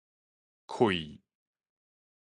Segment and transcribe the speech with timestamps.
[0.69, 1.21] 氣